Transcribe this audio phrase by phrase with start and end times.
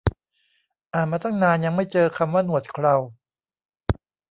[0.93, 2.95] อ่านมาตั้งนาน ยังไม่เจอคำว่าหนวดเครา